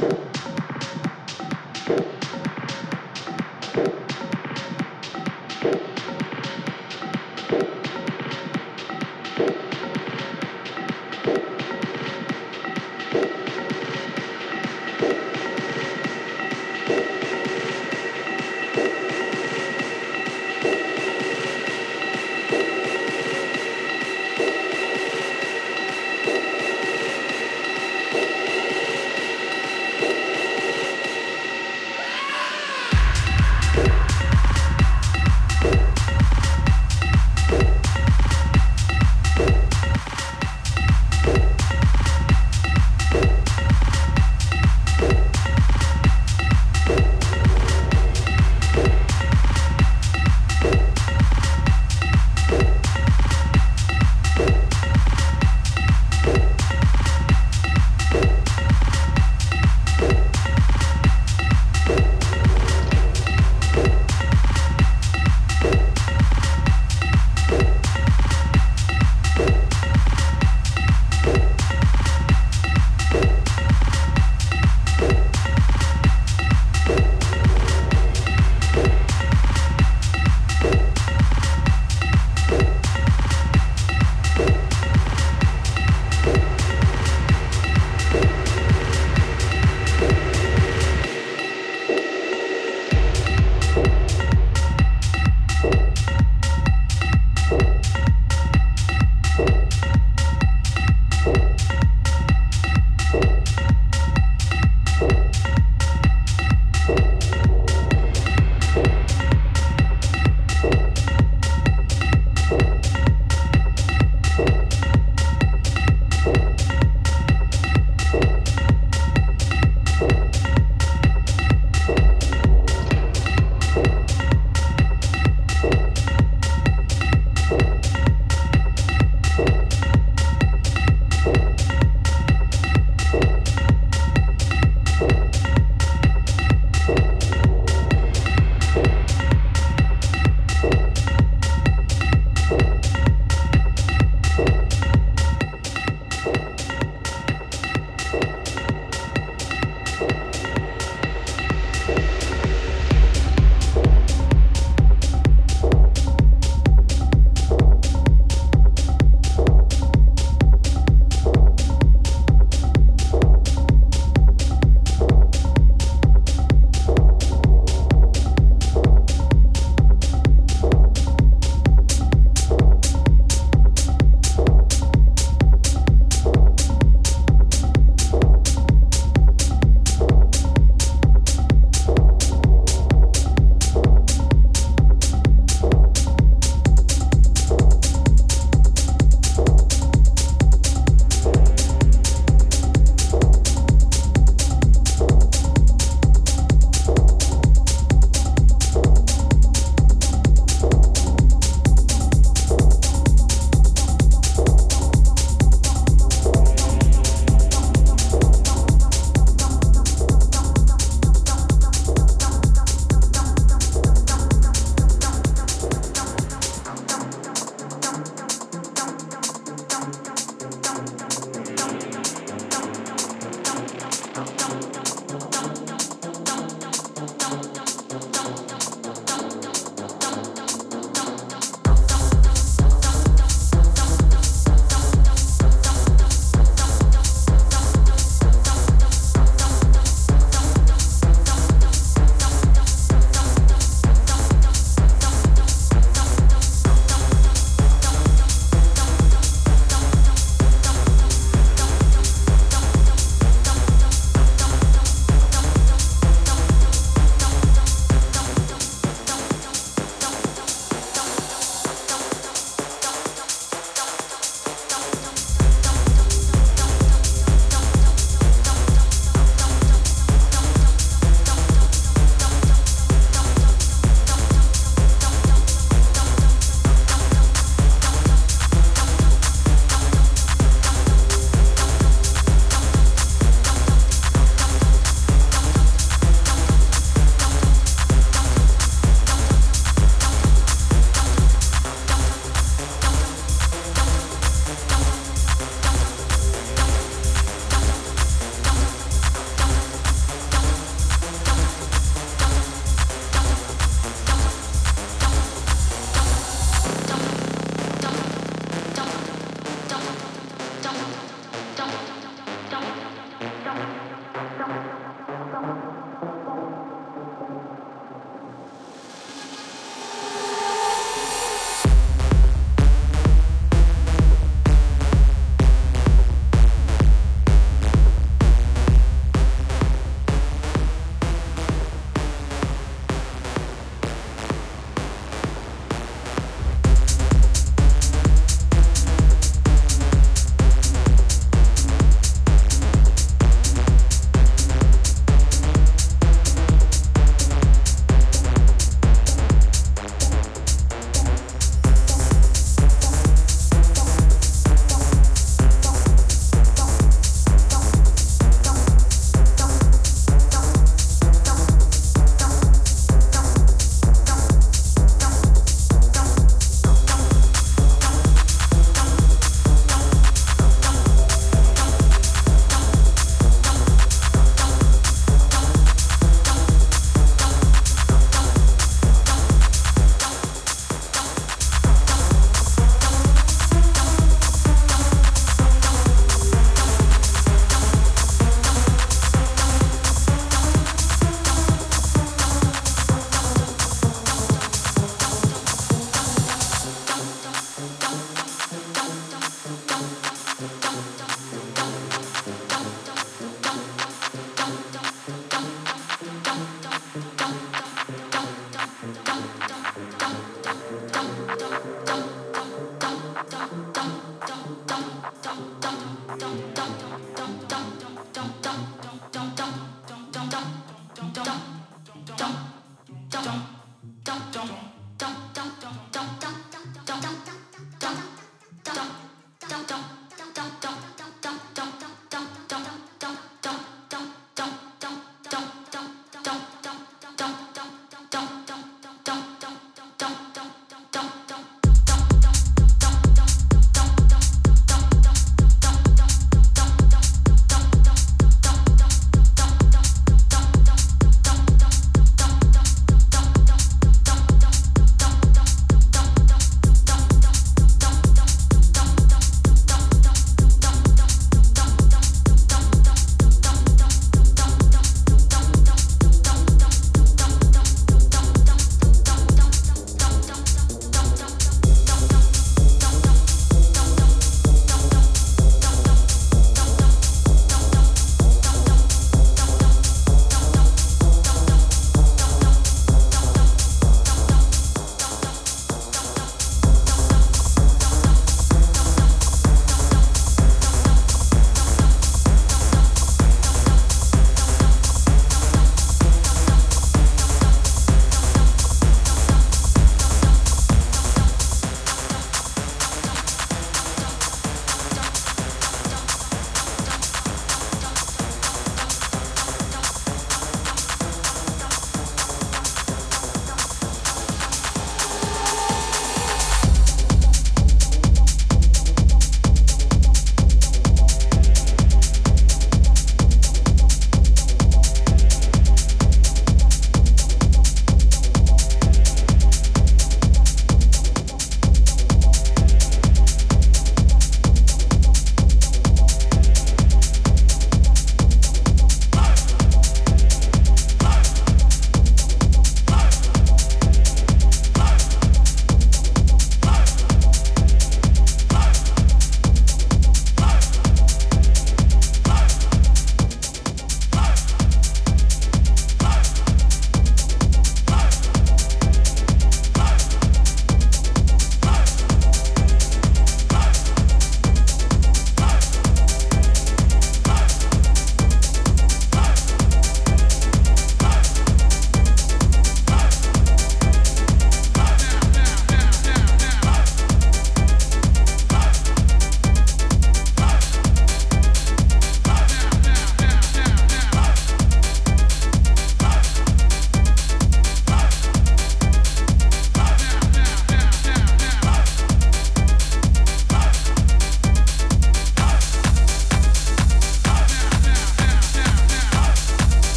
[0.00, 0.29] Thanks.